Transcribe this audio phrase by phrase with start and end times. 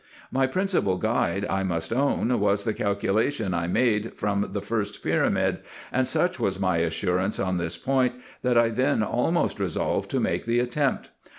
[0.31, 5.03] My principal guide, I must own, was the cal culation I made from the first
[5.03, 5.59] pyramid,
[5.91, 10.45] and such was my assurance on this point, that I then almost resolved to make
[10.45, 11.11] the attempt.